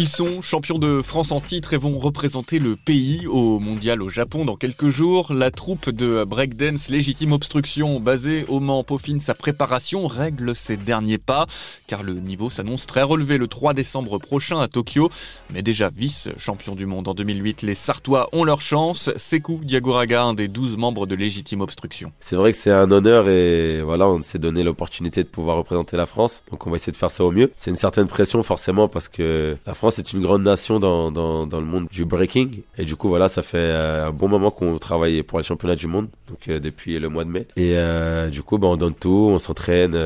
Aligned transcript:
Ils 0.00 0.08
sont 0.08 0.40
champions 0.40 0.78
de 0.78 1.02
France 1.02 1.30
en 1.30 1.42
titre 1.42 1.74
et 1.74 1.76
vont 1.76 1.98
représenter 1.98 2.58
le 2.58 2.74
pays 2.74 3.26
au 3.26 3.58
mondial 3.58 4.00
au 4.00 4.08
Japon 4.08 4.46
dans 4.46 4.56
quelques 4.56 4.88
jours. 4.88 5.34
La 5.34 5.50
troupe 5.50 5.90
de 5.90 6.24
breakdance 6.24 6.88
Légitime 6.88 7.32
Obstruction, 7.32 8.00
basée 8.00 8.46
au 8.48 8.60
Mans, 8.60 8.82
peaufine 8.82 9.20
sa 9.20 9.34
préparation, 9.34 10.06
règle 10.06 10.56
ses 10.56 10.78
derniers 10.78 11.18
pas, 11.18 11.44
car 11.86 12.02
le 12.02 12.14
niveau 12.14 12.48
s'annonce 12.48 12.86
très 12.86 13.02
relevé 13.02 13.36
le 13.36 13.46
3 13.46 13.74
décembre 13.74 14.16
prochain 14.16 14.58
à 14.58 14.68
Tokyo. 14.68 15.10
Mais 15.52 15.60
déjà 15.60 15.90
vice-champion 15.94 16.76
du 16.76 16.86
monde 16.86 17.06
en 17.06 17.12
2008, 17.12 17.60
les 17.60 17.74
Sartois 17.74 18.30
ont 18.32 18.44
leur 18.44 18.62
chance. 18.62 19.10
Sekou 19.18 19.60
Diagoraga, 19.62 20.22
un 20.22 20.32
des 20.32 20.48
12 20.48 20.78
membres 20.78 21.06
de 21.06 21.14
Légitime 21.14 21.60
Obstruction. 21.60 22.10
C'est 22.20 22.36
vrai 22.36 22.52
que 22.52 22.58
c'est 22.58 22.72
un 22.72 22.90
honneur 22.90 23.28
et 23.28 23.82
voilà, 23.82 24.08
on 24.08 24.22
s'est 24.22 24.38
donné 24.38 24.64
l'opportunité 24.64 25.22
de 25.24 25.28
pouvoir 25.28 25.58
représenter 25.58 25.98
la 25.98 26.06
France. 26.06 26.42
Donc 26.50 26.66
on 26.66 26.70
va 26.70 26.76
essayer 26.76 26.92
de 26.92 26.96
faire 26.96 27.10
ça 27.10 27.22
au 27.22 27.32
mieux. 27.32 27.52
C'est 27.58 27.70
une 27.70 27.76
certaine 27.76 28.06
pression 28.06 28.42
forcément 28.42 28.88
parce 28.88 29.08
que 29.08 29.58
la 29.66 29.74
France 29.74 29.89
est 29.98 30.12
une 30.12 30.20
grande 30.20 30.42
nation 30.42 30.78
dans, 30.78 31.10
dans, 31.10 31.46
dans, 31.46 31.60
le 31.60 31.66
monde 31.66 31.86
du 31.90 32.04
breaking. 32.04 32.62
Et 32.78 32.84
du 32.84 32.96
coup, 32.96 33.08
voilà, 33.08 33.28
ça 33.28 33.42
fait 33.42 33.58
euh, 33.58 34.08
un 34.08 34.12
bon 34.12 34.28
moment 34.28 34.50
qu'on 34.50 34.78
travaille 34.78 35.22
pour 35.22 35.38
les 35.38 35.44
championnats 35.44 35.76
du 35.76 35.86
monde, 35.86 36.08
donc 36.28 36.48
euh, 36.48 36.60
depuis 36.60 36.98
le 36.98 37.08
mois 37.08 37.24
de 37.24 37.30
mai. 37.30 37.46
Et 37.56 37.76
euh, 37.76 38.28
du 38.28 38.42
coup, 38.42 38.58
bah, 38.58 38.68
on 38.68 38.76
donne 38.76 38.94
tout, 38.94 39.28
on 39.30 39.38
s'entraîne 39.38 39.96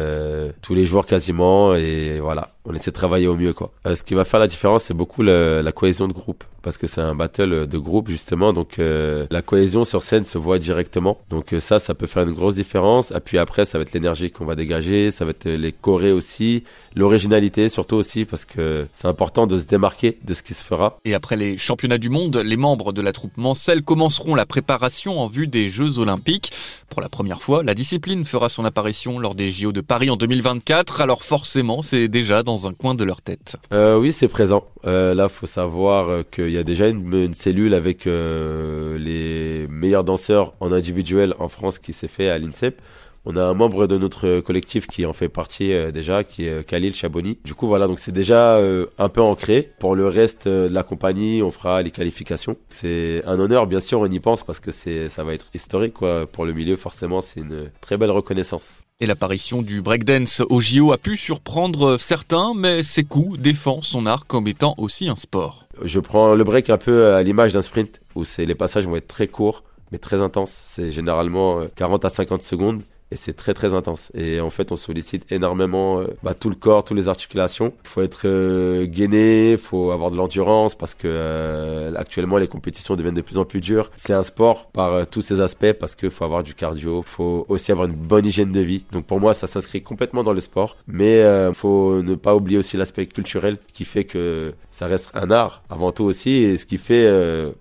tous 0.62 0.74
les 0.74 0.86
jours 0.86 1.06
quasiment, 1.06 1.74
et 1.74 2.20
voilà, 2.20 2.53
on 2.64 2.74
essaie 2.74 2.90
de 2.90 2.96
travailler 2.96 3.26
au 3.26 3.36
mieux 3.36 3.52
quoi. 3.52 3.72
Euh, 3.86 3.94
ce 3.94 4.02
qui 4.02 4.14
va 4.14 4.24
faire 4.24 4.40
la 4.40 4.46
différence, 4.46 4.84
c'est 4.84 4.94
beaucoup 4.94 5.22
la 5.22 5.72
cohésion 5.72 6.08
de 6.08 6.12
groupe 6.12 6.44
parce 6.64 6.78
que 6.78 6.86
c'est 6.86 7.02
un 7.02 7.14
battle 7.14 7.66
de 7.66 7.78
groupe 7.78 8.08
justement, 8.08 8.52
donc 8.52 8.78
euh, 8.78 9.26
la 9.30 9.42
cohésion 9.42 9.84
sur 9.84 10.02
scène 10.02 10.24
se 10.24 10.38
voit 10.38 10.58
directement. 10.58 11.18
Donc 11.28 11.52
euh, 11.52 11.60
ça, 11.60 11.78
ça 11.78 11.94
peut 11.94 12.06
faire 12.06 12.22
une 12.22 12.32
grosse 12.32 12.54
différence. 12.54 13.10
Et 13.10 13.20
puis 13.20 13.36
après, 13.38 13.66
ça 13.66 13.78
va 13.78 13.82
être 13.82 13.92
l'énergie 13.92 14.30
qu'on 14.30 14.46
va 14.46 14.54
dégager, 14.54 15.10
ça 15.10 15.26
va 15.26 15.32
être 15.32 15.48
les 15.48 15.72
chorés 15.72 16.10
aussi, 16.10 16.64
l'originalité 16.96 17.68
surtout 17.68 17.96
aussi 17.96 18.24
parce 18.24 18.46
que 18.46 18.86
c'est 18.92 19.06
important 19.06 19.46
de 19.46 19.60
se 19.60 19.66
démarquer 19.66 20.18
de 20.24 20.32
ce 20.32 20.42
qui 20.42 20.54
se 20.54 20.64
fera. 20.64 20.98
Et 21.04 21.14
après 21.14 21.36
les 21.36 21.58
championnats 21.58 21.98
du 21.98 22.08
monde, 22.08 22.38
les 22.38 22.56
membres 22.56 22.92
de 22.92 23.02
la 23.02 23.12
troupe 23.12 23.36
Mancel 23.36 23.82
commenceront 23.82 24.34
la 24.34 24.46
préparation 24.46 25.20
en 25.20 25.28
vue 25.28 25.46
des 25.46 25.68
Jeux 25.68 25.98
Olympiques. 25.98 26.50
Pour 26.94 27.02
la 27.02 27.08
première 27.08 27.42
fois, 27.42 27.64
la 27.64 27.74
discipline 27.74 28.24
fera 28.24 28.48
son 28.48 28.64
apparition 28.64 29.18
lors 29.18 29.34
des 29.34 29.50
JO 29.50 29.72
de 29.72 29.80
Paris 29.80 30.10
en 30.10 30.16
2024. 30.16 31.00
Alors 31.00 31.24
forcément, 31.24 31.82
c'est 31.82 32.06
déjà 32.06 32.44
dans 32.44 32.68
un 32.68 32.72
coin 32.72 32.94
de 32.94 33.02
leur 33.02 33.20
tête. 33.20 33.56
Euh, 33.72 33.98
oui, 33.98 34.12
c'est 34.12 34.28
présent. 34.28 34.64
Euh, 34.86 35.12
là, 35.12 35.28
faut 35.28 35.46
savoir 35.46 36.08
euh, 36.08 36.22
qu'il 36.22 36.50
y 36.50 36.56
a 36.56 36.62
déjà 36.62 36.86
une, 36.86 37.34
cellule 37.34 37.74
avec 37.74 38.06
euh, 38.06 38.96
les 38.96 39.66
meilleurs 39.66 40.04
danseurs 40.04 40.52
en 40.60 40.70
individuel 40.70 41.34
en 41.40 41.48
France 41.48 41.80
qui 41.80 41.92
s'est 41.92 42.06
fait 42.06 42.30
à 42.30 42.38
l'INSEP. 42.38 42.80
On 43.26 43.36
a 43.36 43.42
un 43.42 43.54
membre 43.54 43.86
de 43.86 43.96
notre 43.96 44.40
collectif 44.40 44.86
qui 44.86 45.06
en 45.06 45.14
fait 45.14 45.28
partie 45.28 45.72
déjà, 45.92 46.24
qui 46.24 46.44
est 46.44 46.66
Khalil 46.66 46.94
Chaboni. 46.94 47.38
Du 47.44 47.54
coup, 47.54 47.66
voilà, 47.66 47.86
donc 47.86 47.98
c'est 47.98 48.12
déjà 48.12 48.60
un 48.98 49.08
peu 49.08 49.22
ancré. 49.22 49.72
Pour 49.78 49.96
le 49.96 50.06
reste 50.06 50.46
de 50.46 50.68
la 50.70 50.82
compagnie, 50.82 51.42
on 51.42 51.50
fera 51.50 51.80
les 51.80 51.90
qualifications. 51.90 52.56
C'est 52.68 53.22
un 53.24 53.38
honneur, 53.40 53.66
bien 53.66 53.80
sûr, 53.80 54.00
on 54.00 54.06
y 54.06 54.20
pense 54.20 54.42
parce 54.42 54.60
que 54.60 54.72
c'est, 54.72 55.08
ça 55.08 55.24
va 55.24 55.32
être 55.32 55.46
historique, 55.54 55.94
quoi. 55.94 56.26
Pour 56.26 56.44
le 56.44 56.52
milieu, 56.52 56.76
forcément, 56.76 57.22
c'est 57.22 57.40
une 57.40 57.70
très 57.80 57.96
belle 57.96 58.10
reconnaissance. 58.10 58.82
Et 59.00 59.06
l'apparition 59.06 59.62
du 59.62 59.80
breakdance 59.80 60.42
au 60.50 60.60
JO 60.60 60.92
a 60.92 60.98
pu 60.98 61.16
surprendre 61.16 61.98
certains, 61.98 62.52
mais 62.54 62.82
Sekou 62.82 63.36
défend 63.38 63.82
son 63.82 64.06
art 64.06 64.26
comme 64.26 64.46
étant 64.46 64.74
aussi 64.78 65.08
un 65.08 65.16
sport. 65.16 65.66
Je 65.82 65.98
prends 65.98 66.34
le 66.34 66.44
break 66.44 66.70
un 66.70 66.78
peu 66.78 67.14
à 67.14 67.22
l'image 67.22 67.54
d'un 67.54 67.62
sprint, 67.62 68.00
où 68.14 68.24
c'est 68.24 68.46
les 68.46 68.54
passages 68.54 68.86
vont 68.86 68.96
être 68.96 69.08
très 69.08 69.26
courts, 69.26 69.64
mais 69.90 69.98
très 69.98 70.20
intenses. 70.20 70.52
C'est 70.52 70.92
généralement 70.92 71.62
40 71.74 72.04
à 72.04 72.08
50 72.08 72.42
secondes 72.42 72.82
et 73.14 73.16
c'est 73.16 73.32
très 73.32 73.54
très 73.54 73.74
intense. 73.74 74.10
Et 74.14 74.40
en 74.40 74.50
fait, 74.50 74.72
on 74.72 74.76
sollicite 74.76 75.30
énormément 75.30 76.00
euh, 76.00 76.08
bah, 76.24 76.34
tout 76.34 76.50
le 76.50 76.56
corps, 76.56 76.84
toutes 76.84 76.96
les 76.96 77.08
articulations. 77.08 77.72
Il 77.84 77.88
faut 77.88 78.02
être 78.02 78.22
euh, 78.24 78.86
gainé, 78.86 79.52
il 79.52 79.56
faut 79.56 79.92
avoir 79.92 80.10
de 80.10 80.16
l'endurance 80.16 80.74
parce 80.74 80.94
que 80.94 81.06
euh, 81.06 81.94
actuellement 81.94 82.38
les 82.38 82.48
compétitions 82.48 82.96
deviennent 82.96 83.14
de 83.14 83.20
plus 83.20 83.38
en 83.38 83.44
plus 83.44 83.60
dures. 83.60 83.92
C'est 83.96 84.12
un 84.12 84.24
sport 84.24 84.66
par 84.70 85.06
tous 85.06 85.22
ses 85.22 85.40
aspects 85.40 85.72
parce 85.78 85.94
qu'il 85.94 86.10
faut 86.10 86.24
avoir 86.24 86.42
du 86.42 86.54
cardio, 86.54 87.04
il 87.06 87.08
faut 87.08 87.46
aussi 87.48 87.70
avoir 87.70 87.86
une 87.86 87.94
bonne 87.94 88.26
hygiène 88.26 88.50
de 88.50 88.60
vie. 88.60 88.84
Donc 88.90 89.06
pour 89.06 89.20
moi, 89.20 89.32
ça 89.32 89.46
s'inscrit 89.46 89.82
complètement 89.82 90.24
dans 90.24 90.32
le 90.32 90.40
sport, 90.40 90.76
mais 90.88 91.20
il 91.20 91.54
faut 91.54 92.02
ne 92.02 92.16
pas 92.16 92.34
oublier 92.34 92.58
aussi 92.58 92.76
l'aspect 92.76 93.06
culturel 93.06 93.58
qui 93.72 93.84
fait 93.84 94.04
que 94.04 94.54
ça 94.72 94.86
reste 94.86 95.10
un 95.14 95.30
art 95.30 95.62
avant 95.70 95.92
tout 95.92 96.04
aussi, 96.04 96.30
et 96.30 96.56
ce 96.56 96.66
qui 96.66 96.78
fait 96.78 97.08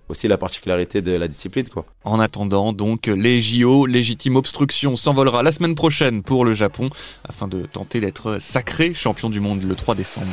aussi 0.08 0.26
la 0.26 0.38
particularité 0.38 1.00
de 1.00 1.12
la 1.12 1.28
discipline 1.28 1.68
quoi. 1.68 1.84
En 2.02 2.18
attendant 2.18 2.72
donc 2.72 3.06
les 3.06 3.40
JO, 3.40 3.86
légitime 3.86 4.36
obstruction 4.36 4.96
s'envolera 4.96 5.43
la 5.44 5.52
semaine 5.52 5.74
prochaine 5.74 6.22
pour 6.22 6.44
le 6.44 6.54
Japon 6.54 6.90
afin 7.28 7.46
de 7.46 7.62
tenter 7.66 8.00
d'être 8.00 8.38
sacré 8.40 8.94
champion 8.94 9.28
du 9.30 9.40
monde 9.40 9.62
le 9.62 9.74
3 9.74 9.94
décembre. 9.94 10.26